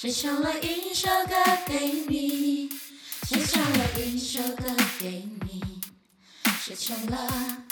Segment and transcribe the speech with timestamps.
[0.00, 1.34] 谁唱了一首歌
[1.66, 2.70] 给你？
[3.24, 5.60] 谁唱了一首歌给你？
[6.58, 7.66] 谁唱了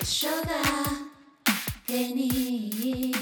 [0.00, 0.54] 一首歌
[1.84, 3.12] 给你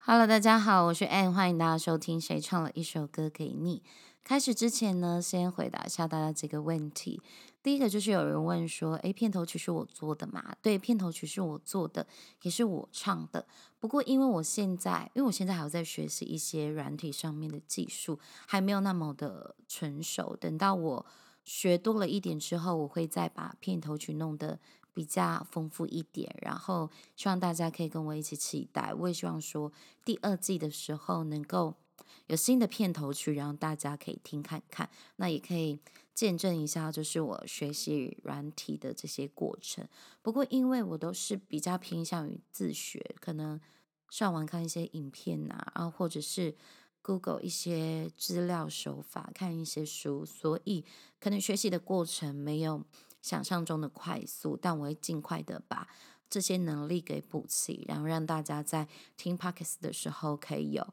[0.00, 3.84] ？Hello，大家好，我是 a n n 欢迎大家收听《谁唱了一首歌给你》。
[4.24, 7.22] 开始之前呢，先回答一下大家几个问题。
[7.62, 12.06] 第一个就是有人问说：“诶，片头曲是我做的吗？”对，片头曲是我做的，
[12.42, 13.46] 也是我唱的。
[13.78, 20.34] 不过因为我现在，因为我现在还在学习一些软体上面的技术，还没有那么的成熟。
[20.36, 21.06] 等到我
[21.44, 24.58] 学多了一点之后，我会再把片头曲弄得
[24.94, 26.34] 比较丰富一点。
[26.40, 28.94] 然后希望大家可以跟我一起期待。
[28.94, 29.70] 我也希望说
[30.04, 31.74] 第二季的时候能够。
[32.26, 35.78] 有新的片头曲，然后大家可以听看看，那也可以
[36.20, 39.88] 见证一下，就是我学习软体的这些过程。
[40.20, 43.58] 不过，因为我都是比较偏向于自学，可能
[44.10, 46.54] 上网看一些影片呐，然后或者是
[47.00, 50.84] Google 一些资料手法，看一些书，所以
[51.18, 52.84] 可能学习的过程没有
[53.22, 55.88] 想象中的快速，但我会尽快的把
[56.28, 60.86] 这些能力给补齐，然后让大家在听 p o c k e t 的时候可以有。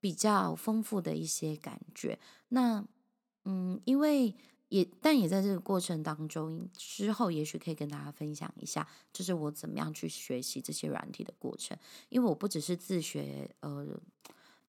[0.00, 2.84] 比较丰富的一些感觉，那
[3.46, 4.36] 嗯，因为
[4.68, 11.76] 也但也在这个过程当中，之后也许可以跟大家分享一下，就是我怎么样去学习这些软体的过程。
[12.08, 13.86] 因为我不只是自学，呃，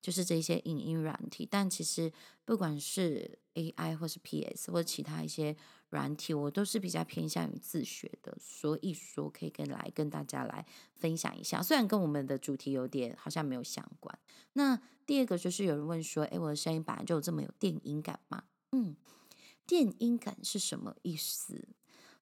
[0.01, 2.11] 就是这些影音软体，但其实
[2.43, 5.55] 不管是 AI 或是 PS 或其他一些
[5.89, 11.63] 软体，我都是比较偏向于自学的，所以说可以跟来跟大家来分享一下。
[11.63, 14.17] 虽然跟我们的主题有点好像没有相关，
[14.53, 14.79] 那。
[15.07, 18.95] 第二个就是有人问说：“诶，我的声音本来就有这么有电音感吗？”嗯，
[19.65, 21.67] 电音感是什么意思？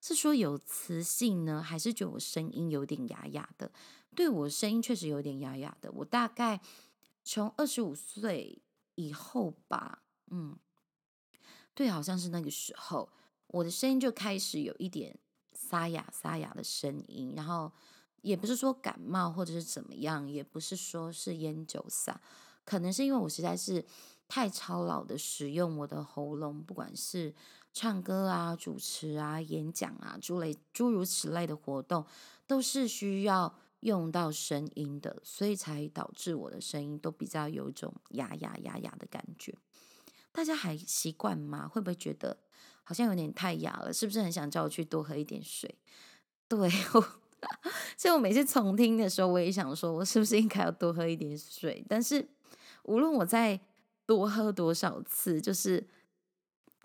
[0.02, 3.72] 是说有磁性呢，还是觉得我声音有点哑哑的？
[4.16, 5.92] 对我声音确实有点哑哑的。
[5.94, 6.62] 我大概
[7.24, 8.62] 从二十五岁
[8.96, 10.58] 以后吧，嗯，
[11.74, 13.10] 对，好像是那个时候，
[13.48, 15.18] 我的声音就开始有一点
[15.54, 17.34] 沙哑沙哑的声音。
[17.36, 17.72] 然后
[18.22, 22.16] 也不是说感冒或者是怎么样，也不是说是烟酒嗓。
[22.66, 23.86] 可能是因为我实在是
[24.34, 27.32] 太操劳的使用我的喉咙，不管是
[27.72, 32.04] 唱歌啊、主持啊、演讲啊诸类诸如此类的活动，
[32.48, 39.56] 都是需要用到声音的，所以才导致我的声音都比较有一种哑哑哑哑的感觉。
[40.32, 41.68] 大家还习惯吗？
[41.68, 42.36] 会不会觉得
[42.84, 43.94] 好像有点太哑了？
[43.94, 45.78] 是不是很想叫我去多喝一点水？
[46.50, 46.68] 对，
[47.96, 51.86] 所以我每次重听的时候，我也想说，我是不是应该要多喝一点水？
[51.88, 52.28] 但是。
[52.86, 53.58] 无论我在
[54.06, 55.88] 多喝多少次，就是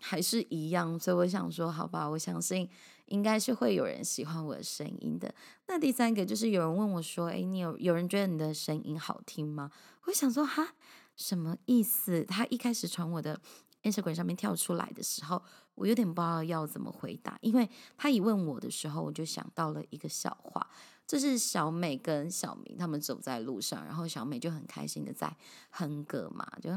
[0.00, 2.68] 还是一样，所以我想说，好吧，我相信
[3.06, 5.34] 应该是会有人喜欢我的声音的。
[5.66, 9.70] 那第三个就是有人问我说：“哎，你有有人觉得你的声音好听吗？”
[10.06, 10.74] 我想说，哈，
[11.16, 12.24] 什么意思？
[12.24, 13.40] 他一开始从我的
[13.82, 15.42] Instagram 上面跳出来的时候，
[15.74, 20.70] 我有点不知道要怎么回答，因为他一问我的时候，我就想到了一个笑话。
[21.08, 25.34] 这是小美跟小明他们走在路上，然后小美就很开心的在
[25.70, 26.70] 哼歌嘛，就，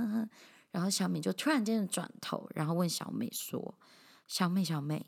[0.72, 3.74] 然后小美就突然间转头，然后问小美说
[4.26, 5.06] ：“小美，小美，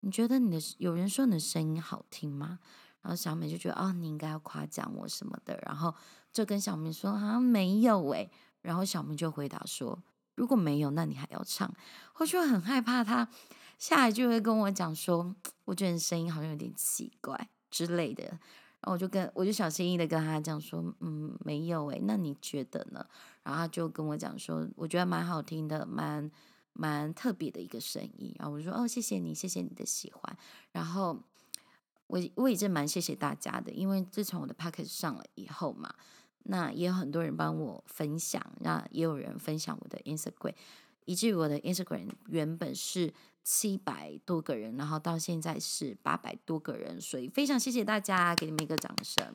[0.00, 2.58] 你觉得你的有人说你的声音好听吗？”
[3.02, 5.94] 然后小美就觉得哦，你应该要夸奖我什么的，然后
[6.32, 8.30] 就跟小明说：“啊，没有诶。”
[8.62, 10.02] 然后小明就回答说
[10.36, 11.70] ：“如果没有，那你还要唱？”
[12.16, 13.28] 我就很害怕他
[13.78, 15.36] 下一句会跟我讲说
[15.66, 23.06] ：“我觉得你声音好像有点奇怪。”之类的，然后我就跟我就小心翼翼的跟他讲说，嗯，没有诶，那你觉得呢？
[23.42, 26.30] 然后他就跟我讲说，我觉得蛮好听的，蛮
[26.72, 28.34] 蛮特别的一个声音。
[28.38, 30.36] 然后我说，哦，谢谢你，谢谢你的喜欢。
[30.72, 31.18] 然后
[32.06, 35.94] 我我也是蛮谢谢大家的，因为自从我的 p a c k a g e 上了以后嘛，
[36.44, 40.54] 那也有很多人帮我分享，那也有人分享我的 Instagram，
[41.04, 43.12] 以至于我的 Instagram 原本是。
[43.50, 49.26] 七百多个人，然后到现在是八百多个人，所以非常谢谢大家，给你们一个掌声。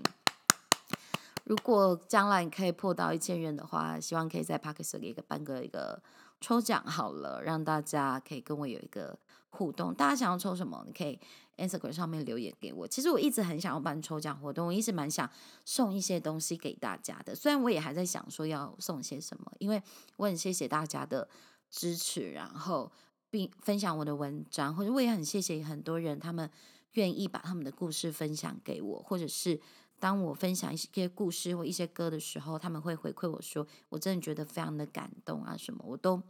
[1.46, 6.00] 如果将来可以破到一千人的话，希望可以在 p a r k e s 给一个办个一个
[6.40, 9.18] 抽奖好了，让大家可以跟我有一个
[9.50, 9.92] 互动。
[9.92, 10.84] 大家想要抽什么？
[10.86, 11.20] 你可以
[11.58, 12.88] Instagram 上面留言给我。
[12.88, 15.28] 其实我一直很想要办抽奖活动，我一直蛮想
[15.66, 17.34] 送一些东西给大家的。
[17.34, 19.82] 虽然我也还在想说要送些什么，因为
[20.18, 21.28] 我很谢谢大家的
[21.72, 22.92] 支持，然后。
[23.34, 26.48] 并分享我的文章，或者我也很谢谢很多人，他们
[26.92, 29.60] 愿意把他们的故事分享给我，或者是
[29.98, 36.22] 当我分享一些故事或一些歌的时候，他们会回馈我说，我真的觉得非常的感动啊，什么我都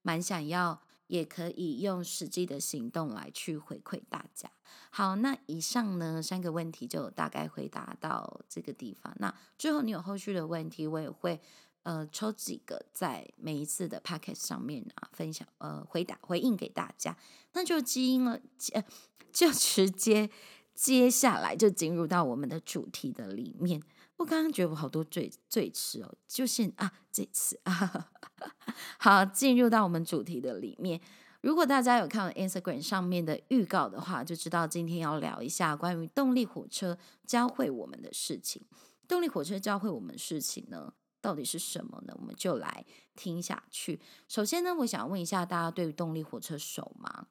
[0.00, 4.50] 蛮想要，也可以用实际的行动来去回馈大家。
[4.88, 9.14] 好，那以上呢三个问题就大概回答到这个地方。
[9.18, 11.38] 那最后你有后续的问题，我也会。
[11.86, 17.16] 呃抽几个在每一次的 p o c k e t 上面啊分享呃回答回应给大家，
[17.52, 18.40] 那就基因了，
[18.74, 18.84] 呃
[19.32, 20.28] 就直接
[20.74, 23.80] 接下来就进入到我们的主题的里面。
[24.16, 28.10] 我刚刚觉得我好多最最迟哦，就是啊这次啊，
[28.98, 31.00] 好进入到我们主题的里面。
[31.42, 38.62] 如果大家有看 Instagram 上面的预告的话，就知道今天要聊一下关于动力火车教会我们的事情。
[39.06, 40.92] 动力火车教会我们事情呢，
[41.26, 42.14] 到底是什么呢？
[42.20, 42.84] 我们就来
[43.16, 44.00] 听下去。
[44.28, 47.26] 首先呢，我想问一下大家，对于动力火车熟吗？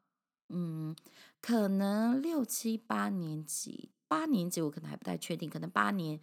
[0.49, 0.93] 嗯，
[1.39, 6.19] 可能六七八年级，八年级我可能还不太确定，可能八年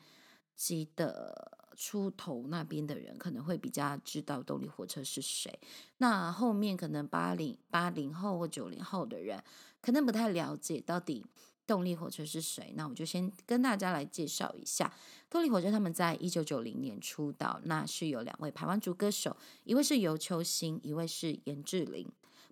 [0.54, 1.58] 级的。
[1.74, 5.58] 出头那边的人可能会比较知道动力火车是谁，
[5.96, 9.42] 那后面可能八零八零后或九零后的人
[9.80, 11.24] 可能不太了解到底
[11.66, 12.72] 动力火车是谁。
[12.76, 14.92] 那我就先跟大家来介绍一下
[15.30, 15.70] 动力火车。
[15.70, 22.06] 他们在一九九零年出道，那是有两位台湾族歌手，一位是尤秋兴，一位是严志玲，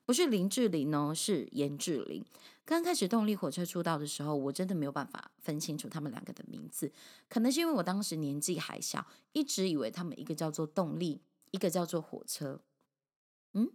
[0.05, 2.25] 不是林志玲哦，是严志玲。
[2.65, 6.93] 刚开始动力火车出道的时候，我真的没有办法分清楚他们两个的名字，
[7.29, 11.21] 可能是因为我当时年纪还小，一直以为他们一个叫做动力，
[11.51, 12.61] 一个叫做火车。
[13.55, 13.69] 嗯，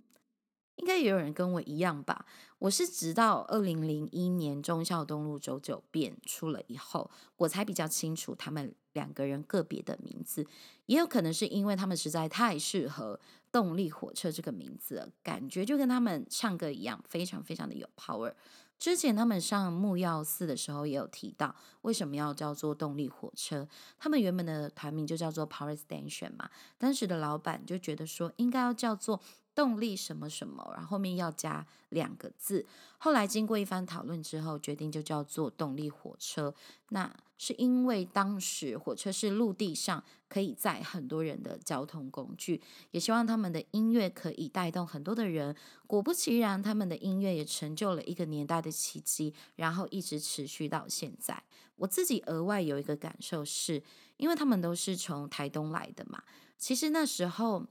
[0.75, 2.25] 应该也有人跟我一样吧？
[2.59, 10.45] 我是直到二零零一年忠孝东路九九变出了以后，我才比较清楚他们两个人个别的名字。
[10.85, 13.19] 也有可能是因为他们实在太适合
[13.51, 18.33] 动力火车这个名字了，感觉就跟他们唱歌一样，非常非常的有 power。
[18.77, 23.67] 之前他们上木曜四的时候也有提到，为什么要叫做动力火车？
[23.97, 26.49] 他们原本的团名就叫做 Power Station 嘛。
[26.77, 29.21] 当时的老板就觉得说，应该要叫做
[29.55, 32.65] 动力什么什么，然后后面要加两个字。
[32.97, 36.53] 后来经过一番讨论之后，决定就叫做动力火车。
[36.89, 42.61] 那是因为当时火车是陆地上可以载很多人的交通工具，
[42.91, 45.55] 也希望他们的音乐可以带动很多的人。
[45.87, 51.41] 果不其然，他们的音乐也成就了一个年代的奇迹，然后一直持续到现在。
[51.77, 53.83] 我自己额外有一个感受是，
[54.17, 56.23] 因为他们都是从台东来的嘛，
[56.57, 57.65] 其实那时候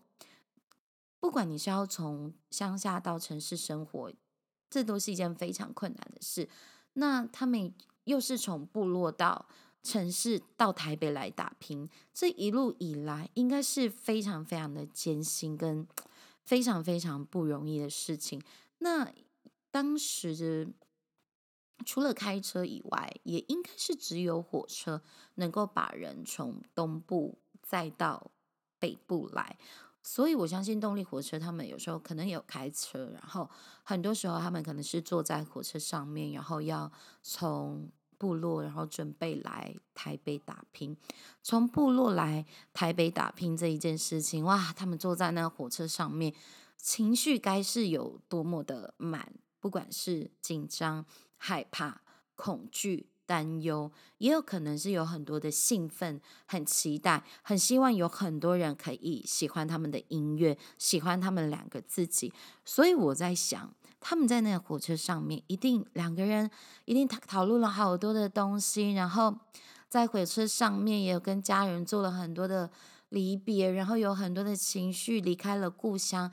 [1.25, 4.13] 不管你是要从乡下到城市生活，
[4.69, 6.51] 这都是一件非常困难的事。
[6.93, 7.73] 那他们。
[8.05, 9.49] 又是从部落到
[9.83, 15.89] 城市到台北来打拼，这一路以来应该是非常非常的艰辛跟
[16.43, 18.43] 非常非常不容易的事情。
[18.81, 19.11] 那
[19.71, 20.69] 当时
[21.87, 25.01] 除了开车以外，也应该是只有火车
[25.37, 28.31] 能够把人从东部再到
[28.79, 29.57] 北部来。
[30.07, 33.49] 所以我相信动力火车他们有时候可能有开车，然后
[33.83, 36.93] 很多时候他们可能是坐在火车上面，然后要
[37.23, 40.95] 从部落，然后准备来台北打拼。
[41.43, 46.35] 从部落来台北打拼这一件事情，哇，他们坐在那火车上面，
[46.77, 51.07] 情绪该是有多么的满，不管是紧张、
[51.39, 52.03] 害怕、
[52.35, 53.09] 恐惧。
[53.27, 62.33] 担忧，也有可能是有很多的兴奋，很期待，很希望有很多人可以喜欢他们的音乐，喜欢他们两个自己。
[62.65, 66.51] 所以我在想，他们在那个火车上面，一定两个人
[66.85, 69.37] 一定讨讨论了好多的东西，然后
[69.89, 72.71] 在火车上面也有跟家人做了很多的
[73.09, 76.31] 离别，然后有很多的情绪，离开了故乡，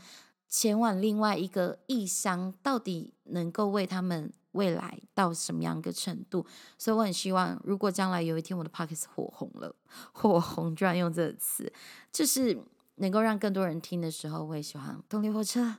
[0.51, 4.31] 前往另外一个异乡，到底能够为他们。
[4.53, 6.45] 未来到什么样一个程度？
[6.77, 9.73] 所以我很希望，如果将来有一天我的 pockets 火红了，
[10.11, 11.71] 火红居然用这个词，
[12.11, 12.61] 就是
[12.95, 15.77] 能够让更多人听的时候，我也希望动力火车，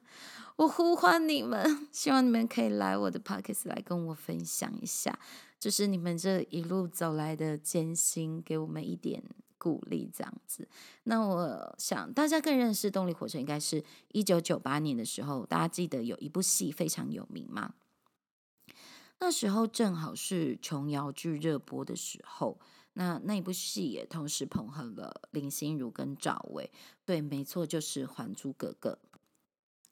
[0.57, 5.19] 我呼唤你们，希望你们可以来我的 pockets 来跟我分享一下，
[5.61, 9.23] 就是你们这一路走来的艰辛，给我们一点
[9.63, 10.67] 鼓励，这样子。
[11.05, 17.75] 那我想大家更认识动力火车，应该是一九九八年的时候，大家记得有一部戏非常有名吗？
[19.21, 22.59] 那时候正好是琼瑶剧热播的时候，
[22.95, 26.69] 那那一部戏也同时捧红了林心如跟赵薇。
[27.05, 28.99] 对，没错，就是《还珠格格》。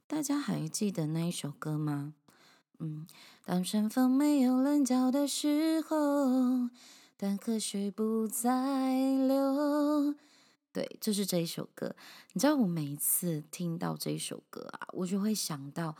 [0.09, 2.15] 大家还记得那一首歌吗？
[2.81, 3.07] 嗯，
[3.45, 6.71] 当春风没有棱角的时候，
[7.21, 10.15] 当河水不再流。
[10.73, 11.95] 对，就是这一首歌。
[12.33, 15.95] 你知道我每一次听到这一首歌啊，我就会想到。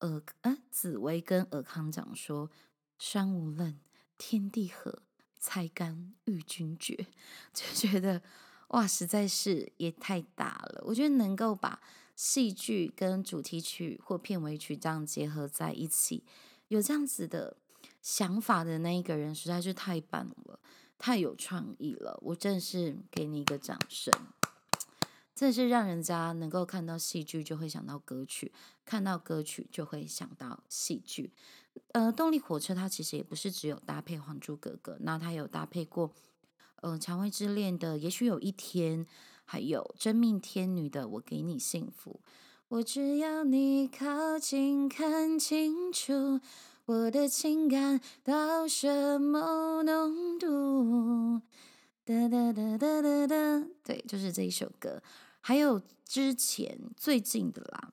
[0.00, 2.50] 尔啊，紫薇跟尔康讲说
[2.98, 3.78] ：“山无棱，
[4.16, 5.02] 天地合，
[5.38, 7.08] 才敢与君绝。
[7.52, 8.22] ”就觉得
[8.68, 10.82] 哇，实在是也太大了。
[10.86, 11.80] 我觉得能够把
[12.16, 16.24] 戏剧跟主题曲或片尾曲这样结合在一起，
[16.68, 17.58] 有这样子的
[18.04, 20.60] 想法的那一个人，实在是太棒了，
[20.98, 22.18] 太有创意了。
[22.20, 24.12] 我真是给你一个掌声。
[25.34, 28.52] 这是让人家能够看到戏剧就会想到歌曲，
[28.84, 31.32] 看到歌曲就会想到戏剧。
[31.92, 36.12] 呃，动力火车它其实也不是只有搭配《还珠格格》，那它有搭配过，
[36.82, 39.02] 呃，《蔷薇之恋》的《也许有一天》，
[39.46, 42.20] 还有《真命天女》的《我给你幸福》。
[42.68, 46.40] 我只要你靠近，看清楚
[46.86, 51.40] 我的情感到什么浓度。
[52.04, 55.02] 哒哒哒哒哒哒，对，就是这一首歌。
[55.40, 57.90] 还有之前最近的啦，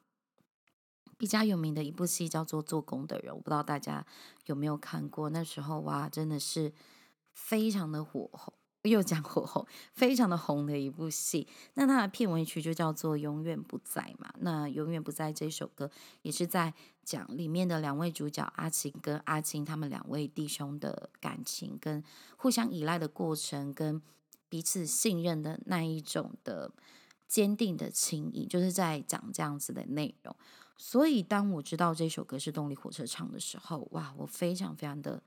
[1.18, 4.06] 比较有名的一部戏叫做《做工的人》，我不知道大家
[4.48, 5.30] 有没有看过。
[5.30, 6.74] 那时候哇，真的是
[7.32, 8.54] 非常的火红。
[8.90, 11.48] 又讲火红，非常的红的一部戏。
[11.76, 14.34] 那它的片尾曲就叫做《永远不在》嘛。
[14.40, 15.92] 那《永远不在》这首歌
[16.24, 16.74] 也是在
[17.04, 22.04] 讲里面的两位主角阿晴跟阿金他们两位弟兄的感情，跟
[22.38, 24.02] 互相依赖的过程，跟
[24.50, 26.72] 彼此信任的那一种的
[27.28, 30.36] 坚定的情谊，就是在讲这样子的内容。
[30.76, 35.22] 所以当我知道这首歌是动力火车唱的时候，哇，我非常非常的。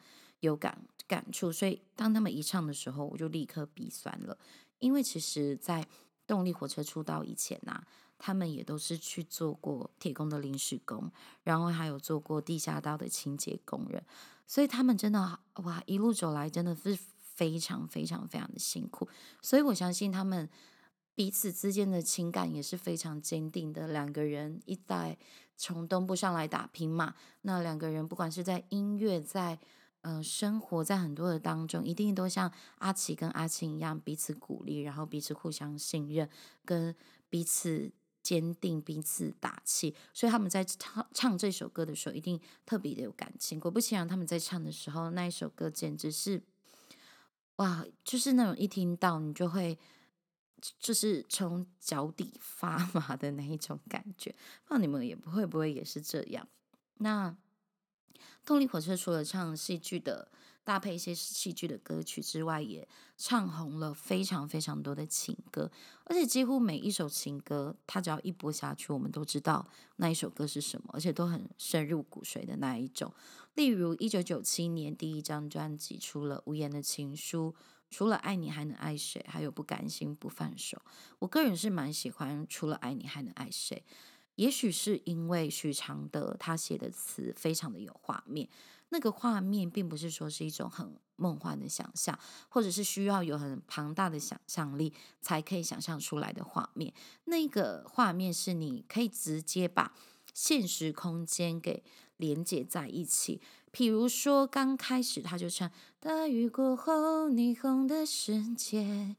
[0.44, 4.36] 有感感触，所以当他们一唱的时候，我就立刻鼻酸了。
[4.78, 5.86] 因为其实，在
[6.26, 7.82] 动力火车出道以前呐，
[8.18, 11.10] 他们也都是去做过铁工的临时工，
[11.42, 14.02] 然后还有做过地下道的清洁工人，
[14.46, 19.08] 所以他们真的哇，一路走来真的是非常非常非常的辛苦。
[19.40, 20.48] 所以我相信他们
[21.14, 23.88] 彼此之间的情感也是非常坚定的。
[23.88, 25.16] 两个人一在
[25.56, 29.58] 从东部上来打拼嘛，那两个人不管是在音乐在。
[30.06, 36.28] 嗯，生活在很多的当中，一定都像阿奇跟阿青一样，彼此鼓励，然后彼此互相信任，
[36.62, 36.94] 跟
[37.30, 37.90] 彼此
[38.23, 39.94] 坚定，彼此打气。
[40.12, 43.58] 所以他们在唱唱这首歌的时候，一定特别的有感情。
[43.58, 46.42] 果不其然，他们在唱的时候，那一首歌简直是，
[47.56, 49.78] 哇，就是那种一听到你就会，
[50.78, 54.30] 就是从脚底发麻的那一种感觉。
[54.64, 56.46] 不知道你们也不会不会也是这样？
[56.99, 57.34] 那。
[58.45, 60.28] 动力火车除了唱戏剧的
[60.62, 65.71] 搭配一些戏剧的歌曲之外，也唱红了非常非常多的情歌，
[66.04, 73.12] 而且几乎每一首情歌，它只要一播下去，我们都知道那一首歌是什么，而且都很深入骨髓的那一种。
[73.54, 77.54] 例如一九九七年第一张专辑出了《无言的情书》，
[77.90, 79.25] 除了爱你还能爱谁？
[79.28, 80.81] 还有不甘心不放手。
[81.21, 83.85] 我个人是蛮喜欢除了爱你还能爱谁。
[84.37, 88.49] 也许是因为许常德他写的词非常的有画面，
[88.88, 96.93] 那个画面并不是说是一种很梦幻的想象，或者是需要有很庞大的想象力才可以想象出来的画面。
[97.26, 99.95] 那个画面是你可以直接把
[100.33, 101.85] 现实空间给
[102.17, 103.41] 连接在一起。
[103.73, 109.17] 譬如说刚开始他就唱大雨过后霓虹的世界，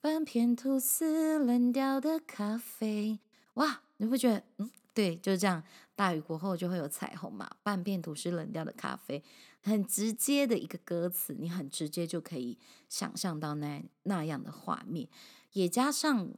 [0.00, 3.20] 半片吐司冷掉的咖啡。
[3.60, 5.62] 哇，你会觉得，嗯，对，就是这样。
[5.94, 9.22] 大雨过后就会有彩虹嘛，半片吐司冷掉的咖啡，
[9.60, 15.06] 很直接的一个歌词，你很直接就可以想象到那那样的画面。
[15.52, 16.30] 也加上，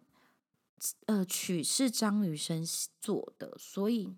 [1.06, 2.66] 呃，曲是张雨生
[3.00, 4.12] 做的，所以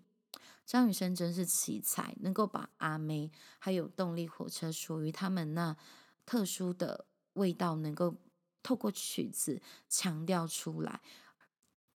[0.65, 5.77] 张雨生真是奇才，能够把阿妹还有动力火车属于他们那
[6.25, 8.15] 特殊的味道，能够
[8.63, 11.01] 透过曲子强调出来，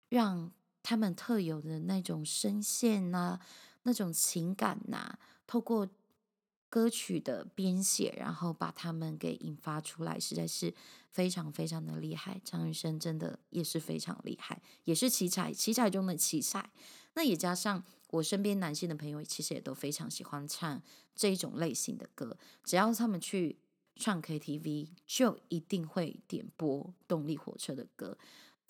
[0.08, 0.52] 让。
[0.82, 3.38] 他们特有的那种声线呐，
[3.82, 5.88] 那种情感呐，透过
[6.68, 10.72] 歌曲的编写，然后把他们给引发出来，实在是
[11.10, 12.40] 非常非常的厉害。
[12.44, 16.70] 张雨生真的也是非常厉害，也是奇才，奇才中的奇才。
[17.14, 20.80] 那也加上我身边男性的朋友，其实也都非常喜欢唱
[21.14, 22.36] 这种类型的歌。
[22.62, 23.58] 只要他们去
[23.96, 28.16] 唱 KTV，就一定会点播动力火车的歌。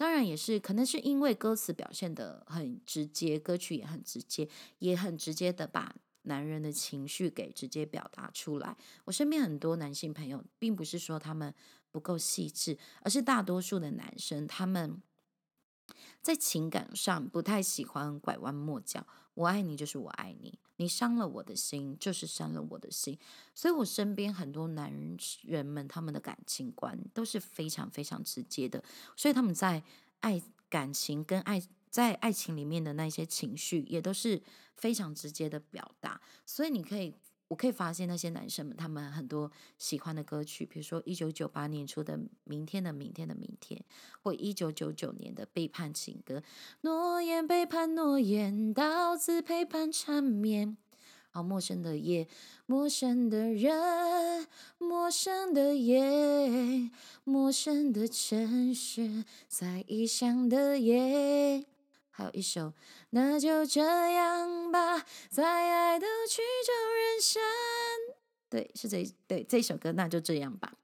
[0.00, 8.78] 当然也是，可能是因为歌词表现的很直接，歌曲也很直接，也很直接的把男人的情绪给直接表达出来。
[9.04, 11.54] 我身边很多男性朋友，并不是说他们
[11.90, 15.02] 不够细致，而是大多数的男生他们。
[16.23, 23.19] 在情感上不太喜欢拐弯抹角，我爱你就是我爱你，你伤了我的心就是伤了我的心，
[23.55, 24.93] 所以我身边很多男
[25.43, 28.83] 人们他们的感情观都是非常非常直接的，
[29.17, 29.83] 所以他们在
[30.21, 34.43] 爱感情跟爱在爱情里面的那些情绪也都是
[34.75, 37.15] 非常直接的表达，所以你可以。
[37.50, 43.76] 我可以发现那些男生们，他们很多喜欢的歌曲，比如说一九九八年出的《明天的明天的明天》，
[44.23, 46.38] 或一九九九年的《背叛情歌》，
[46.83, 50.76] 诺言背叛诺言，刀子陪伴缠绵。
[51.33, 52.28] 好，陌生的夜，
[52.66, 54.47] 陌生的人，
[54.78, 56.88] 陌生的夜，
[57.25, 61.66] 陌生的城市，在异乡的夜。
[62.21, 62.75] 还有一首，
[63.09, 67.43] 那就这样吧，在爱的曲终人散。
[68.50, 70.75] 对，是这对这首歌，那就这样吧。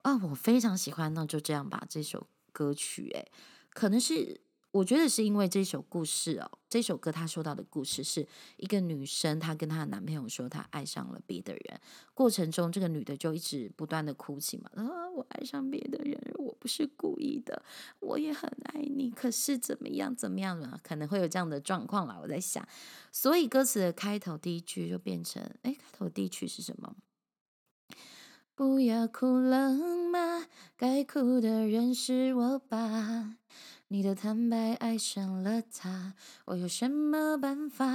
[0.00, 3.30] 啊，我非常喜欢《那就这样吧》这首歌曲，诶，
[3.74, 4.40] 可能是。
[4.74, 8.26] 我觉得是因为这首故事哦，这首歌他说到的故事是
[8.56, 11.80] 一个女生，她跟她的男朋友说她爱上了别的人，
[12.12, 17.62] 过程中这个女的就一直不断的哭泣嘛，啊，我爱上别的人，我不是故意的，
[18.00, 22.18] 我也很爱你，可是怎么样怎么样了，可能会有这样的状况啦。
[22.20, 22.66] 我在想，
[23.12, 26.96] 所以歌词的开头第一句就变成，哎，开头第一句是什么？
[28.56, 30.46] 不要哭了吗？
[30.76, 33.36] 该哭的人是我吧。
[33.94, 36.14] 你的坦白爱上了他，
[36.46, 37.86] 我有什么办法？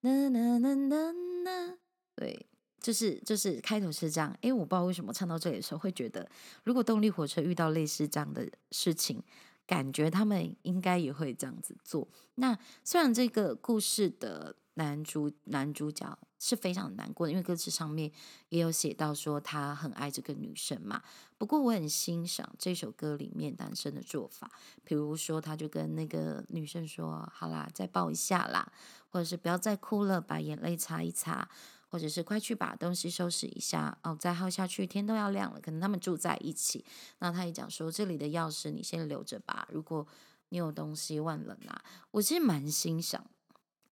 [0.00, 1.12] 呐呐呐呐
[1.44, 1.74] 呐，
[2.16, 2.44] 对，
[2.80, 4.36] 就是就是开头是这样。
[4.40, 6.28] 诶，我不知道为什么唱到这里的时候会觉得，
[6.64, 9.22] 如果动力火车遇到类似这样的事情，
[9.64, 12.08] 感觉他们应该也会这样子做。
[12.34, 14.56] 那虽然这个故事的。
[14.74, 18.10] 男主男主角是非常难过的，因为歌词上面
[18.48, 21.00] 也有写到说他很爱这个女生嘛。
[21.38, 24.50] 不过我很欣赏这首歌里面男生的做法，
[24.82, 28.72] 比如说他就跟那个女生说：“好啦，再抱一下啦，
[29.08, 31.48] 或者是不要再哭了，把眼泪擦一擦，
[31.88, 36.84] 或者是快去把东西收拾一下哦，再耗下去天都要亮了。”可能他们住在一起，
[37.20, 40.04] 那他也讲说：“这里的钥匙你先留着吧，如果
[40.48, 43.24] 你有东西忘了拿。”我其实蛮欣赏。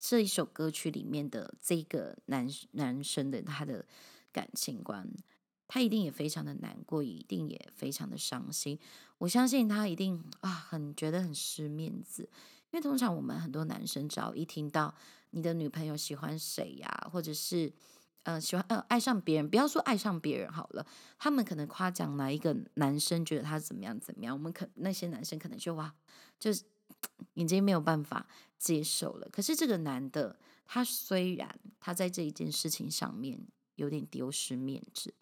[0.07, 3.83] 这一首歌曲里面的这个男男生的他的
[4.31, 5.09] 感情观，
[5.67, 8.77] 他一定也非常的难过，一定也非常的伤心。
[9.17, 12.21] 我相信他一定啊，很觉得很失面子，
[12.69, 14.93] 因为通常我们很多男生只要一听到
[15.31, 17.73] 你的女朋友喜欢谁呀，或者是
[18.21, 20.85] 呃喜欢呃爱上别人，不要说爱上别人好了，
[21.17, 25.91] 他们可能夸奖哪一个男生觉得他怎么样怎么样，我们可那些男生可能就哇，
[26.39, 26.63] 就是
[27.33, 28.27] 已经没有办法。
[28.57, 35.13] 接受了，可是这个男的，他虽然他在这一件事情上面有点丢失面子，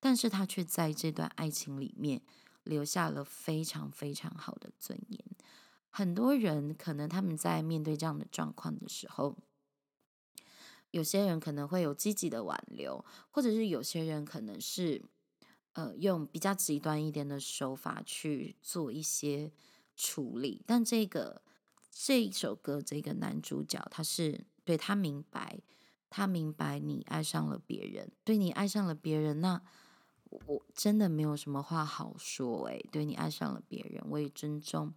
[0.00, 2.22] 但是他却在这段爱情里面
[2.62, 5.20] 留下了非常非常好的尊严。
[5.90, 9.36] 很多人可能他们在面对这样的状况的时候，
[10.92, 15.02] 有些人可能会有积极的挽留，或者是有些人可能是
[15.72, 19.52] 呃用比较极端一点的手法去做一些
[19.96, 21.42] 处理，但这个。
[21.98, 25.62] 这一首歌，这个男主角他是对他明白，
[26.10, 29.62] 他明白你爱上了别人，对你爱上了别人，那
[30.28, 34.92] 我真的没有什么话好说诶，对你爱上了别人，我也尊重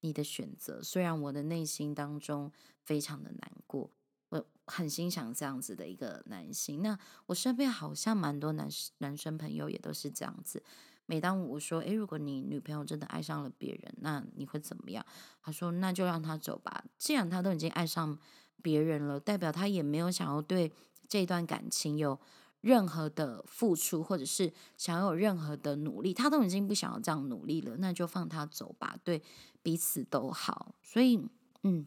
[0.00, 0.82] 你的选择。
[0.82, 3.90] 虽然我的内心当中非常的难过，
[4.30, 6.80] 我很欣赏这样子的一个男性。
[6.80, 8.66] 那我身边好像蛮多男
[8.98, 10.64] 男生朋友也都是这样子。
[11.12, 15.04] 每当我说，诶，如果你女朋友真的爱上了别人，那你会怎么样？
[15.42, 16.82] 他说，那就让他走吧。
[16.96, 18.18] 既然他都已经爱上
[18.62, 20.72] 别人了，代表他也没有想要对
[21.06, 22.18] 这段感情有
[22.62, 29.22] 任何的付出，或者是想要有任何的努力，他都已经不想要这样努力了，那就放他走吧，对
[29.62, 30.74] 彼此都好。
[30.82, 31.28] 所以，
[31.62, 31.86] 嗯，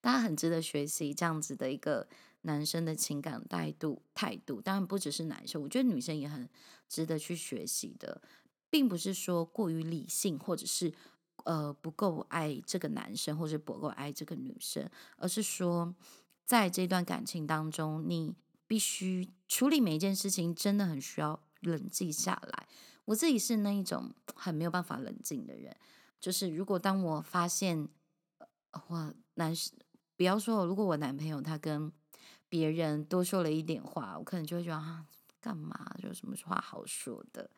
[0.00, 2.08] 大家很值得学习这样子的一个。
[2.42, 6.48] 男生的情感态度态度，当然不只是男生，我觉得女生也很
[6.88, 8.22] 值得去学习的，
[8.70, 10.92] 并不是说过于理性，或者是
[11.44, 15.94] 呃不够爱这个男生，或者不够爱这个女生，而是说
[16.44, 18.34] 在这段感情当中，你
[18.66, 22.68] 必须处理每一件事情，真的很需要冷静下来。
[23.06, 25.76] 我自己是那一种很没有办法冷静的人，
[26.20, 27.88] 就是如果当我发现
[28.88, 29.78] 我男生，
[30.16, 31.92] 不要说如果我男朋友他跟
[32.48, 35.04] 别人多说了一点话，我可能就会觉得啊，
[35.40, 35.94] 干嘛？
[36.02, 37.50] 有什么话好说的？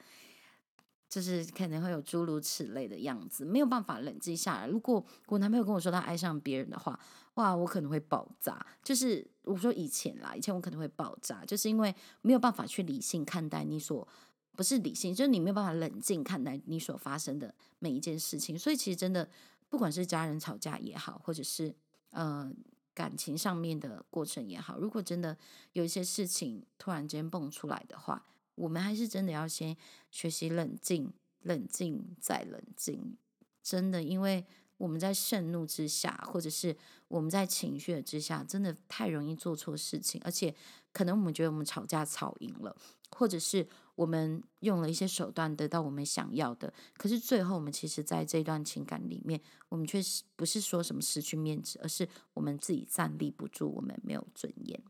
[1.09, 4.66] 就是可能会有诸如此类的样子，没有办法冷静下来。
[4.66, 7.01] 如果我男朋友跟我说他爱上别人的话，
[7.35, 8.66] 哇，我可能会爆炸。
[8.83, 14.07] 就是我说以前啦，以前我可能会爆炸，就是因为没有办法去理性看待你所
[14.55, 18.59] 不是理性，就是你没有办法冷静看待你所发生的每一件事情。
[18.59, 19.27] 所以其实真的，
[19.70, 21.74] 不管是家人吵架也好，或者是
[22.11, 22.53] 呃。
[22.99, 25.39] 感情上面的过程也好，如果真的
[25.73, 28.25] 有一些事情突然间蹦出来的话，
[28.57, 29.77] 我们还是真的要先
[30.11, 33.17] 学习冷静，冷静再冷静。
[33.63, 34.45] 真的，因为
[34.79, 40.53] 我们在盛怒之下，或者是我们在情绪之下，真的太容易做错事情，而且
[40.93, 42.77] 可能我们觉得我们吵架吵赢了，
[43.11, 43.69] 或者是。
[43.99, 54.81] 我们用了一些手段得到我们想要的，可是最后我们其实在这段情感里面，我们却是不是说什么失去面子，而是我们自己站立不住，我们没有尊严。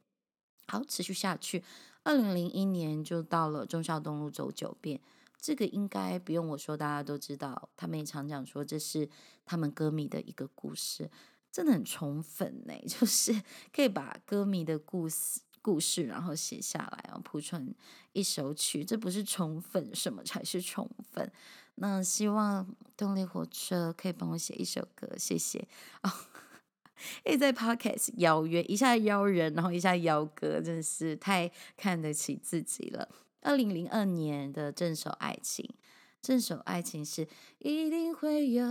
[0.67, 1.65] 好，持续下去。
[2.03, 5.01] 二零零一年就到了忠孝东路走九遍，
[5.41, 7.71] 这个应该不用我说，大家都知道。
[7.79, 9.09] 他们也常讲说这是
[9.47, 11.11] 他们歌迷的一个故事，
[11.51, 13.43] 真的很宠粉呢， 就是
[13.73, 17.75] 可以把歌迷的故事故事然后写下来，然后谱成
[18.13, 18.85] 一首曲。
[18.85, 21.31] 这不是宠粉，什么才是宠粉？
[21.77, 22.67] 那希望
[22.97, 25.67] 动力火车可以帮我写一首歌，谢谢
[26.03, 26.11] 哦。
[27.23, 33.09] 诶，在 Podcast 邀约一下邀人，然后一下邀歌，真是太看得起自己了。
[33.43, 35.73] 二零零二年的这首爱情，
[36.21, 37.29] 这首爱情是
[37.61, 38.65] 一定会有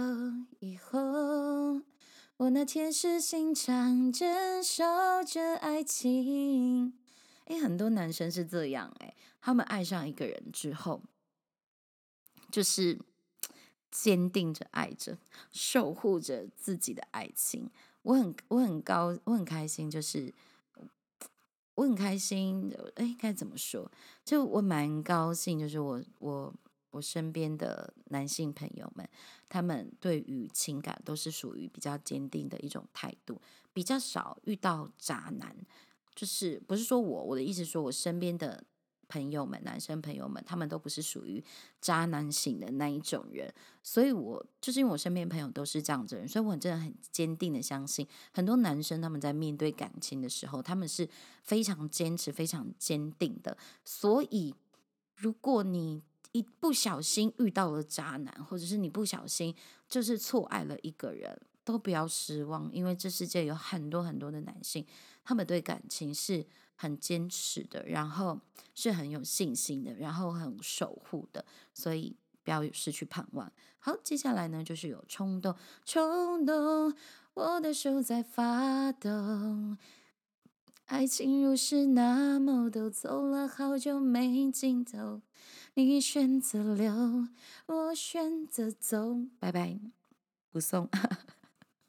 [0.60, 1.82] 以后。
[2.38, 4.84] 我那天使心肠珍守
[5.26, 6.94] 着爱情。
[7.46, 11.02] 诶，很多男生是这样，诶，他们爱上一个人之后，
[12.52, 13.00] 就是
[13.90, 15.18] 坚定着爱着，
[15.52, 17.72] 守护着自己的爱情。
[18.04, 20.32] 我很我很高我很开心，就是
[21.74, 22.72] 我很开心。
[22.98, 23.92] 哎，该怎么说？
[24.24, 26.54] 就我蛮高兴，就是我我
[26.98, 29.08] 我身边的男性朋友们，
[29.48, 35.56] 他们对于情感都是属于比较坚定的一种态度，比较少遇到渣男。
[36.14, 38.64] 就是不是说我我的意思，说我身边的。
[39.10, 41.42] 朋友们，男生朋友们，他们都不是属于
[41.80, 43.50] 渣男型的那一种人，
[43.82, 51.08] 所以我就是因为我身边朋友都是这样子的人，所以我真的很坚定的相信，很多男生他们在面对感情的时候，他们是
[51.42, 53.58] 非常坚持、非常坚定的。
[53.86, 54.54] 所以，
[55.16, 59.56] 如果你一不小心遇到了渣男，或者是你不小心
[59.88, 64.86] 就是错爱了一个人，都不要失望，因为这世界有很多很多的男性，
[65.24, 66.46] 他们对感情是。
[66.80, 68.40] 很坚持的，然后
[68.76, 73.52] 是很有信心的，然后很守护的，所以不要失去盼望。
[73.80, 76.94] 好，接下来呢就是有冲动，冲动，
[77.34, 79.10] 我的手在发抖，
[80.86, 85.24] 爱情如是那么都走了好久没尽头，
[85.78, 87.28] 你选择留，
[87.68, 89.80] 我选择走，拜拜，
[90.52, 90.90] 不送。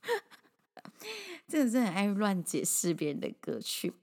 [1.49, 3.95] 真的是很爱乱解释别人的歌曲。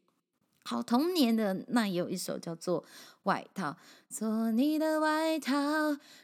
[0.64, 2.82] 好，童年的那也有一首叫做
[3.24, 3.70] 《外套》，
[4.10, 5.54] 做你的外套，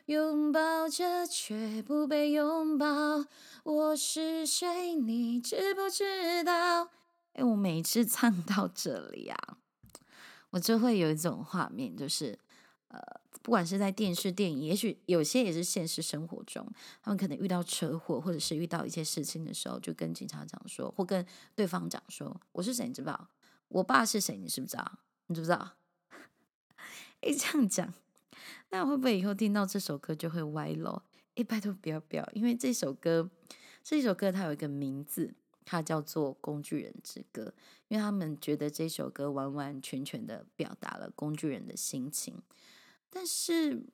[0.07, 2.87] 拥抱着却不被拥抱。
[3.61, 6.89] 我是谁，你知不知道？
[7.33, 9.57] 哎，我每次唱到这里啊，
[10.49, 12.39] 我就会有一种画面，就是
[12.87, 16.65] 呃，不管是在电视、电影，也许有些也是现实生活中，
[17.01, 21.25] 他们可能遇到车祸，或者是遇到一些事情的时候，就跟警察讲说，或跟
[21.55, 23.29] 对方讲说：“我是谁，你知不知道？”
[23.69, 24.37] 我爸是谁？
[24.37, 24.99] 你知不知道？
[25.27, 25.71] 你知不知道？
[27.21, 27.93] 哎，这样讲，
[28.69, 31.01] 那会不会以后听到这首歌就会歪楼？
[31.35, 33.29] 一，拜托不要不要，因为这首歌，
[33.81, 37.53] 这首歌它有一个名字，它叫做《工具人之歌》，
[37.87, 42.41] 因为他们觉得这首歌完完全全的表达了工具人的心情。
[43.11, 43.85] 但是，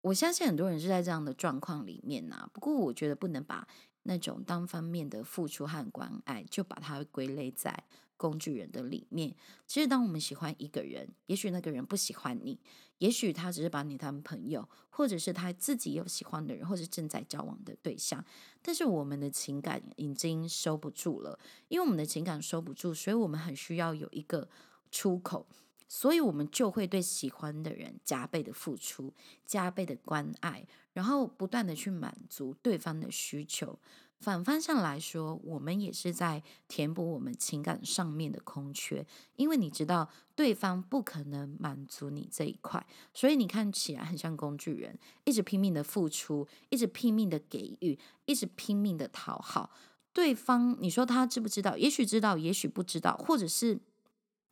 [0.00, 2.50] 我相信很多人是在这样的状况里面呐。
[2.52, 3.68] 不过，我觉得不能把
[4.02, 7.84] 那种单方面的付出和关爱，就把它归类在。
[8.18, 12.58] 工具人的里面，其实当我们喜欢一个人，也许那个人不喜欢你，
[12.96, 18.24] 也许他只是把你当朋友，或者是他自己有喜欢的人，或者正在交往的对象。
[18.62, 24.48] 但是我们的情感已经收不住了，因为我们的情感收不住，所以我们很需要有一个
[24.90, 25.46] 出口，
[25.88, 29.12] 所以我们就会对喜欢的人加倍的付出，
[29.44, 33.78] 加倍的关爱，然后不断的去满足对方的需求。
[34.18, 49.70] 反方向来说，我们也是在填补我们情感上面的空缺，因为你知道对方不可能满足你这一块，所以你看起来很像工具人，一直拼命的付出，一直拼命的给予，一直拼命的讨好
[50.14, 50.74] 对方。
[50.80, 51.76] 你说他知不知道？
[51.76, 53.78] 也许知道，也许不知道，或者是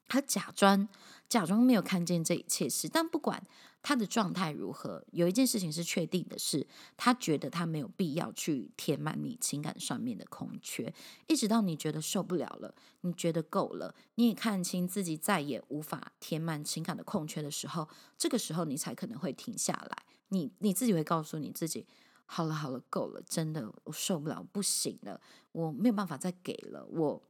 [0.09, 0.89] 他假装
[1.29, 3.43] 假装没有看见这一切事，但不管。
[3.87, 5.05] 他的状态如何？
[5.13, 10.91] 有一件事情是确定的，是他觉得他没有必要去填满你情感上面的空缺，
[11.27, 17.87] 一直到你觉得受不了了，你觉得够了，你也看清自己再也无法填满情感的空缺的时候，
[18.17, 20.05] 这个时候你才可能会停下来。
[20.29, 21.87] 你你自己会告诉你自己：
[22.25, 25.21] 好了好了，够了，真的我受不了，不行了，
[25.53, 27.23] 我没有办法再给了，我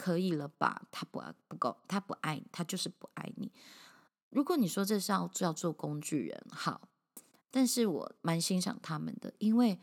[0.00, 0.86] 可以了吧？
[0.90, 3.52] 他不爱不够，他不爱你，他就是不爱你。
[4.30, 6.88] 如果你说这是要要做工具人，好，
[7.50, 9.78] 但是我蛮欣赏他们的，因为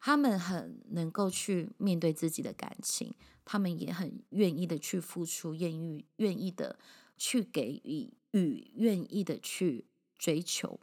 [0.00, 6.76] 他们很能够去面对自己的感情，他们也很愿意的去付出，愿意愿意的
[7.16, 9.86] 去给予，与愿意的去
[10.18, 10.80] 追求。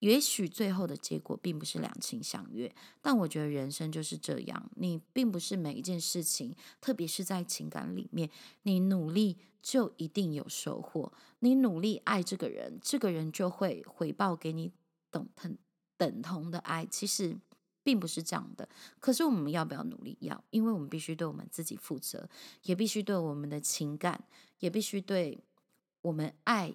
[0.00, 8.28] 也许最后的结果并不是两情相悦，但我觉得人生就是这样，你并不是每一件事情，特别是在情感里面，
[8.62, 11.12] 你努力就一定有收获。
[11.38, 14.70] 你努力爱这个人，这个人就会回报给你
[15.10, 15.56] 等等
[15.96, 16.84] 等同的爱。
[16.84, 17.36] 其实
[17.82, 18.68] 并不是这样的。
[19.00, 20.18] 可是我们要不要努力？
[20.20, 22.28] 要，因为我们必须对我们自己负责，
[22.64, 24.24] 也必须对我们的情感，
[24.58, 25.38] 也必须对
[26.02, 26.74] 我们爱。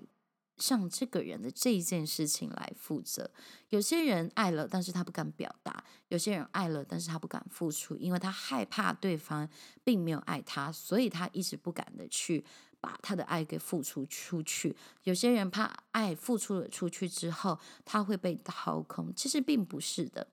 [0.62, 3.30] 向这个人的这一件事情来负责。
[3.70, 9.50] 有些人爱了，但是他不敢表达；有些人爱了，但是他不敢付出，因为他害怕对方
[9.84, 12.46] 并没有爱他，所以他一直不敢的去
[12.80, 14.76] 把他的爱给付出出去。
[15.04, 19.12] 有些人怕爱付出了出去之后，他会被掏空。
[19.16, 20.28] 其实并不是的。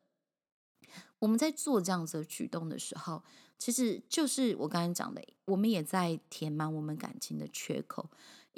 [1.21, 3.25] 我们在做这样子的举动的时候，
[3.59, 8.09] 其实就是我刚才讲的，我们也在填满我们感情的缺口。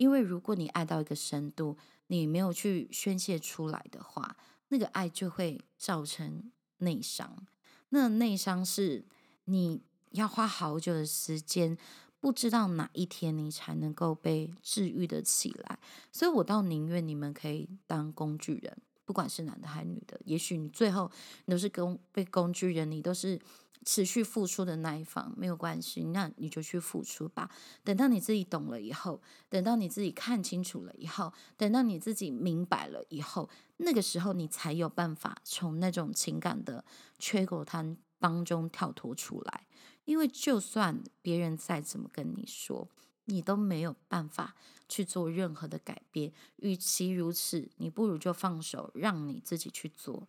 [0.01, 4.35] 因为如果你爱到一个深度，你没有去宣泄出来的话，
[4.69, 7.47] 那个爱就会造成内伤。
[7.91, 9.05] 那内伤是
[9.45, 9.83] 你
[10.13, 11.77] 要花好久的时间，
[12.19, 15.79] 不知道哪一天你才能够被治愈的起来。
[16.11, 20.19] 所以我倒宁愿你们可以当工具人，不管是男的还是女的。
[20.25, 21.11] 也许你最后
[21.45, 23.39] 你都是工被工具人，你都是。
[23.85, 27.51] 持续付出的那一方没有关系，那你就去付出吧。
[27.83, 36.85] 等到你自己懂了以后，等到你自己看清楚了以后，等到你自己明白了以后，那个时候你才有办法从那种情感的
[37.19, 39.67] 缺口滩当中跳脱出来。
[40.05, 42.89] 因为就算别人再怎么跟你说，
[43.27, 44.57] 你都没有办法
[44.89, 46.33] 去做任何的改变。
[46.57, 50.27] 与其如此，你不如就放手，让你自己去做。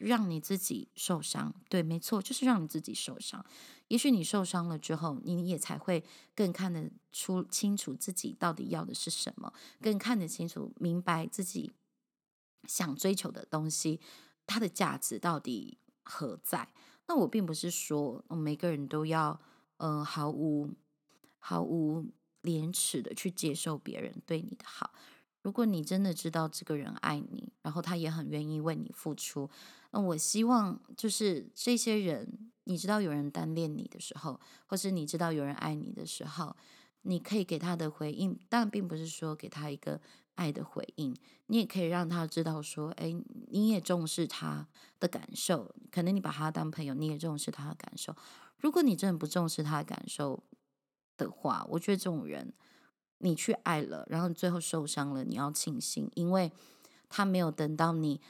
[0.00, 3.44] 让你自己受伤，对，没错，就是让你自己受伤。
[3.88, 6.02] 也许你受伤了之后，你也才会
[6.34, 11.72] 更看得出清楚自己到底要的是什么，更看得清楚、明白自己
[12.66, 14.00] 想追求的东西，
[14.46, 16.72] 它的价值到底何在。
[17.06, 19.38] 那我并不是说每个人都要，
[19.76, 20.70] 呃，毫无
[21.38, 22.06] 毫无
[22.40, 24.94] 廉耻的去接受别人对你的好。
[25.42, 29.50] 如果你真的知道这个人爱你，然后他也很愿意为你付出。
[29.92, 36.54] 那我希望就是这些人，你知道有人单恋你的时候，或是你知道有人爱你的时候，
[37.02, 40.00] 你可以给他的回应，但并不是说给他一个
[40.36, 41.14] 爱的回应，
[41.46, 43.14] 你也可以让他知道说，哎，
[43.48, 44.68] 你也重视他
[45.00, 48.14] 的感受，可能你把他当朋友，你也重视他的感受。
[48.58, 50.44] 如果你真的不重视他的感受
[51.16, 52.52] 的话，我觉得这种人，
[53.18, 56.52] 你去爱了，然后最后受伤了，你要庆幸，因为
[57.08, 58.20] 他没有等到你。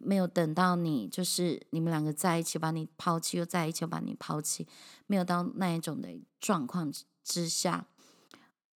[0.00, 4.66] 没有等到你，就是你们两个在一起，把你抛弃，又在一起，又把你抛弃，
[5.06, 6.08] 没有到那一种的
[6.40, 7.86] 状况之下，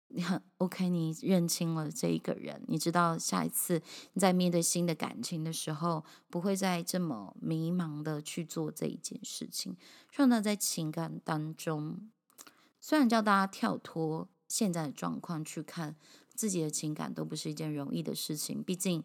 [0.09, 3.81] 你很 OK，你认清了这一个人，你知道下一次
[4.13, 9.77] 你在面对新的感情的时候，不会再这么迷茫的去做这一件事情。
[10.11, 12.11] 让他在情感当中，
[12.81, 15.97] 虽然叫大家跳脱现在的状况去看
[16.35, 19.03] 自己的情感，都不是一件容易的事情，毕竟。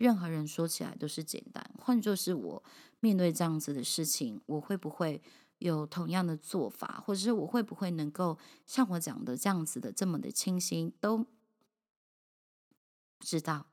[0.00, 2.62] 任何人说起来都是简单，换作是我
[3.00, 5.20] 面对这样子的事情，我会不会
[5.58, 11.26] 有同样的做法，或者是我会不会能够像我讲的这样子的这么的清新，都不
[13.20, 13.66] 知道。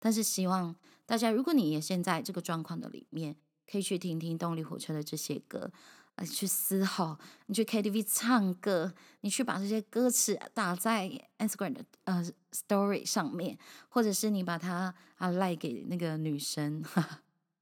[0.00, 0.74] 但是希望
[1.06, 3.36] 大家，如果你也现在这个状况的里面，
[3.70, 5.70] 可以去听听动力火车的这些歌。
[6.22, 13.58] 你，去嘶吼，你去 KTV 唱歌，你去把这些歌词打在 Instagram 的呃 Story 上面，
[13.88, 16.82] 或者是你把它啊赖给那个女生，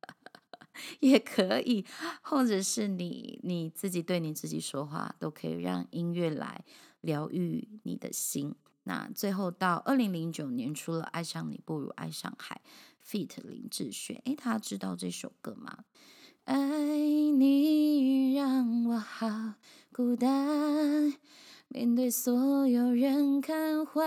[1.00, 1.84] 也可以，
[2.22, 6.64] 或者是你你自己对你自己说话，都可以让音乐来
[7.00, 8.54] 疗愈你的心。
[8.84, 12.60] 那最后到二零零九年，除了爱上你不如爱上海
[13.06, 15.84] ，Feat 林志炫，诶，他知道这首歌吗？
[16.50, 19.54] 爱你让我好
[19.92, 21.14] 孤单，
[21.68, 24.02] 面对所有人看坏，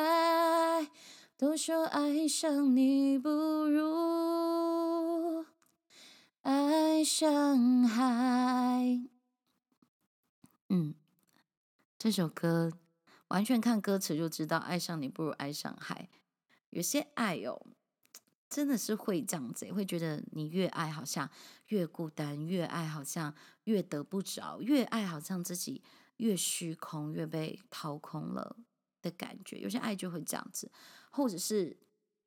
[1.38, 5.46] 都说爱上你不如
[6.42, 9.00] 爱上海。
[10.68, 10.96] 嗯，
[11.98, 12.74] 这首歌
[13.30, 16.10] 完全看歌词就知道，爱上你不如爱上海。
[16.72, 17.66] 有些爱哦。
[18.54, 21.28] 真的是会这样子，会觉得你越爱好像
[21.70, 25.82] 越孤单，越爱好像越得不着，越爱好像自己
[26.18, 28.56] 越虚空，越被掏空了
[29.02, 29.58] 的感觉。
[29.58, 30.72] 有些爱就会这样子，
[31.10, 31.76] 或者是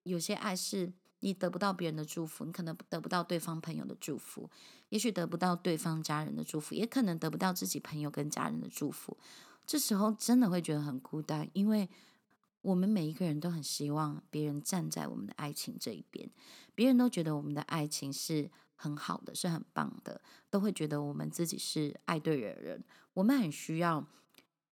[0.03, 4.51] 有些爱是你得不到别人的祝福，你可能得不到对方朋友的祝福，
[4.89, 9.17] 也许得不到对方家人的祝福，也可能得不到自己朋友跟家人的祝福。
[9.65, 11.89] 这时候真的会觉得很孤单，因为。
[12.67, 16.29] 我们每一个人都很希望别人站在我们的爱情这一边，
[16.75, 22.83] 别人都觉得我们的爱情是很好的，是很棒的，都会觉得我们自己是爱对的人。
[23.15, 24.05] 我们很需要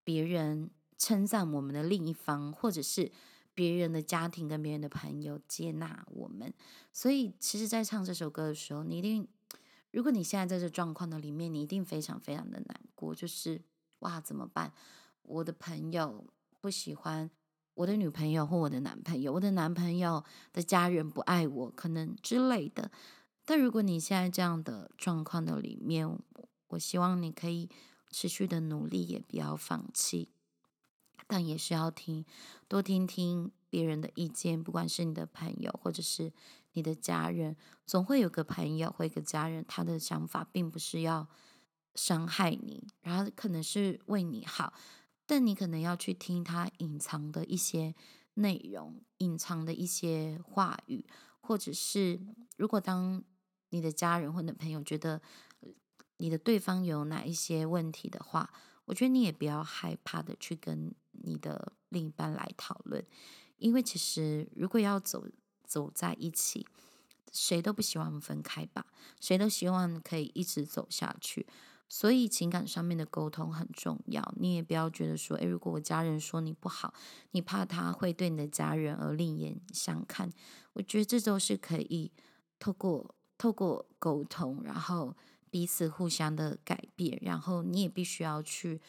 [0.03, 3.13] 别人称赞我们的另一方，或者是
[3.55, 6.53] 别人的家庭跟别人的朋友接纳我们。
[6.93, 9.29] 所以，其实，在唱这首歌的时候，你一定，
[9.93, 13.63] 如果你现在在这状况的里面，你一定非常非常的难过，就是
[14.01, 14.73] 哇，怎么办？
[15.23, 16.27] 我的朋友
[16.61, 17.31] 不喜欢。
[17.75, 22.91] 我的女朋友或我的男朋友，我的男朋友的家人不爱我，可能之类的。
[23.45, 26.09] 但如果你现在这样的状况的里面，
[26.69, 27.69] 我希望你可以
[28.11, 30.31] 持续的努力，也不要放弃。
[31.27, 32.25] 但也是要听，
[32.69, 36.33] 多听听别人的意见，不管是你的朋友或者是
[36.75, 37.57] 你的家人，
[37.87, 41.27] 总会有个朋友或一个家人，他的想法并不是要
[41.95, 44.75] 伤害你，然后可能是为你好。
[45.27, 47.95] 但你可能要去听他隐藏的一些
[48.35, 51.07] 内容，隐藏的一些话语，
[51.41, 52.21] 或者是
[52.57, 53.23] 如果当
[53.71, 55.21] 你的家人或者朋友觉得
[56.19, 58.53] 你的对方有哪一些问题的话，
[58.85, 63.05] 我觉得你也不要害怕的去跟你的另一半来讨论，
[63.57, 65.27] 因为其实如果要走
[65.65, 66.67] 走在一起，
[67.33, 68.87] 谁都不希望分开吧，
[69.21, 71.47] 谁都希望可以一直走下去。
[71.89, 76.93] 所以情感上面的沟通很重要，你也不要觉得说，诶，如果我家人说你不好，
[77.31, 80.31] 你怕他会对你的家人而另眼相看。
[80.73, 82.11] 我觉得这都是可以
[82.59, 85.17] 透过透过沟通，然后
[85.51, 88.81] 彼此互相的改变，然后你也必须要去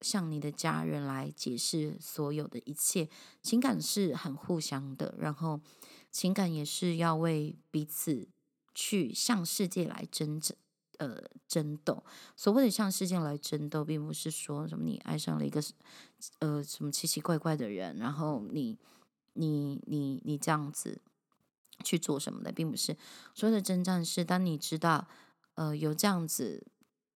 [0.00, 3.08] 向你的家人来解释所有的一切。
[3.42, 5.60] 情感是很互相的，然后
[6.10, 8.28] 情感也是要为彼此
[8.74, 10.56] 去向世界来争执。
[10.98, 12.04] 呃，争斗，
[12.36, 15.60] 所谓的向事件来争斗，并不是说什么你爱上了一个
[16.38, 18.78] 呃什么奇奇怪怪的人，然后你
[19.32, 21.00] 你你你这样子
[21.82, 22.96] 去做什么的，并不是
[23.34, 25.08] 所谓的征战是，当你知道
[25.54, 26.64] 呃有这样子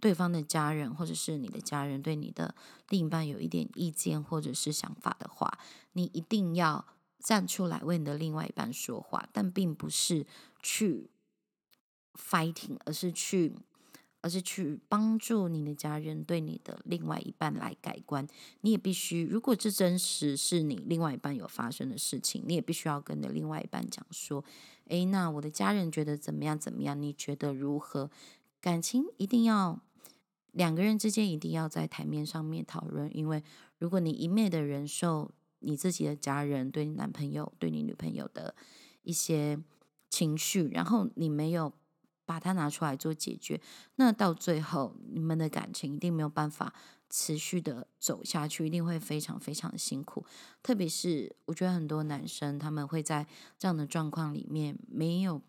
[0.01, 2.55] 对方的家人或者是你的家人对你的
[2.89, 5.59] 另一半有一点意见或者是想法的话，
[5.93, 6.85] 你一定要
[7.21, 10.27] 站出来为你的另外一半说话，但并不是
[10.61, 11.11] 去
[12.15, 13.55] fighting，而是去。
[14.21, 18.27] 而是去帮助你的家人对你的另外一半来改观，
[18.63, 24.45] 你也必须，如果这真实是你另外一半有发生的事情，你也必须要跟你的另外一半讲说，
[24.87, 27.01] 诶，那我的家人觉得怎么样怎么样？
[27.01, 28.11] 你觉得如何？
[28.61, 29.81] 感情一定要
[30.51, 33.45] 两个人之间一定要在台面上面讨论，因为
[33.79, 38.57] 如果你一面的忍受你自己的家人对你男朋友、对你女朋友的
[39.05, 39.63] 一些
[40.11, 41.73] 情绪，然后你没有。
[42.29, 43.59] 把它拿出来做解决，
[43.97, 46.75] 那到最后你们的感情一定没有办法
[47.09, 50.23] 持续的走下去，一定会非常非常的辛苦。
[50.63, 53.27] 特别是我觉得很多男生他们会在
[53.59, 55.41] 这样的状况里面，没有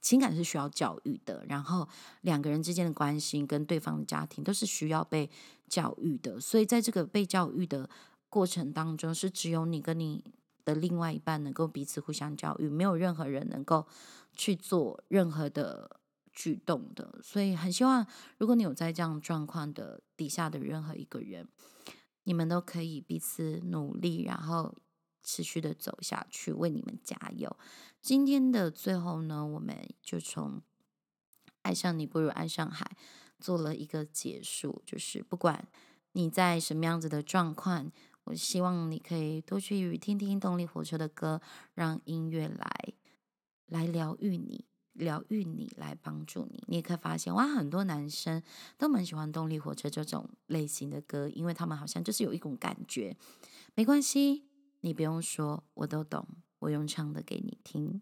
[0.00, 1.88] 情感是需要教育的，然后
[2.22, 5.30] 两个人之间的关系跟对方的家庭都是需要被
[5.68, 7.88] 教育的，所以在这个被教育的
[8.28, 10.24] 过程当中，是只有你跟你
[10.64, 13.86] 的另外一半能够彼此互相教育，没有任何人能够
[14.34, 15.99] 去做任何的。
[16.32, 18.06] 举动的，所以很希望，
[18.38, 21.48] 如果你有在这样状况的底下的任何一个人，
[22.24, 24.76] 你们都可以彼此努力，然后
[25.22, 27.56] 持续的走下去，为你们加油。
[28.00, 30.62] 今天的最后呢，我们就从
[31.62, 32.96] 爱上你不如爱上海
[33.38, 35.68] 做了一个结束，就是不管
[36.12, 37.90] 你在什么样子的状况，
[38.24, 41.42] 我希望你可以多去听听动力火车的歌，
[41.74, 42.94] 让音乐来
[43.66, 44.64] 来疗愈你。
[45.00, 48.42] 疗愈你，来帮助你，你也可以发现哇，很多男生
[48.78, 53.16] 都蛮喜欢动力火车这种类型的歌，因为他们好像就是有一种感觉。
[53.74, 54.44] 没关系，
[54.80, 56.26] 你不用说，我都懂，
[56.60, 58.00] 我用唱的给你听。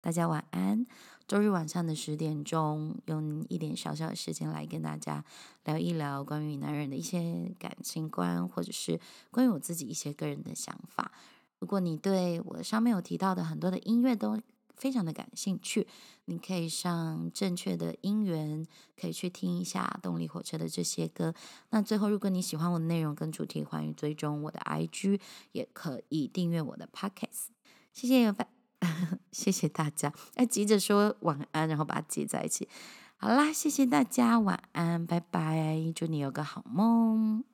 [0.00, 0.86] 大家晚安。
[1.28, 5.24] 周日晚上的十点钟，用一点小小的时间来跟大家
[5.64, 11.12] 聊一聊关于男人的一些感情观，或者是关于我自己一些个人的想法。
[11.60, 14.36] 如果你对我上面有提到的很多的音乐都，
[14.76, 15.86] 非常的感兴趣，
[16.26, 18.66] 你可以上正确的音源，
[19.00, 21.34] 可以去听一下动力火车的这些歌。
[21.70, 25.20] 那最后，如果你喜欢我的内容跟主题，欢迎追踪我的 IG，
[25.52, 27.48] 也可以订阅我的 Podcast。
[27.92, 28.48] 谢谢拜，
[29.30, 30.12] 谢谢大家。
[30.34, 32.68] 哎，急着说晚安，然后把它接在一起。
[33.16, 37.51] 好啦，谢谢大家，晚安，拜拜，祝你有个好梦。